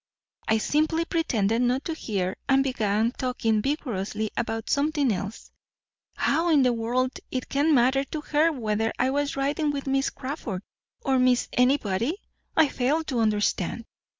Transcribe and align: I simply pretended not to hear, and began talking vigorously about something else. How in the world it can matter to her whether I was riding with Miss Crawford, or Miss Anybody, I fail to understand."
I 0.47 0.57
simply 0.57 1.05
pretended 1.05 1.61
not 1.61 1.85
to 1.85 1.93
hear, 1.93 2.35
and 2.49 2.63
began 2.63 3.11
talking 3.11 3.61
vigorously 3.61 4.31
about 4.35 4.67
something 4.67 5.11
else. 5.13 5.51
How 6.15 6.49
in 6.49 6.63
the 6.63 6.73
world 6.73 7.19
it 7.29 7.49
can 7.49 7.75
matter 7.75 8.03
to 8.05 8.21
her 8.21 8.51
whether 8.51 8.91
I 8.97 9.11
was 9.11 9.35
riding 9.37 9.69
with 9.69 9.85
Miss 9.85 10.09
Crawford, 10.09 10.63
or 11.05 11.19
Miss 11.19 11.47
Anybody, 11.53 12.17
I 12.57 12.67
fail 12.69 13.03
to 13.03 13.19
understand." 13.19 13.85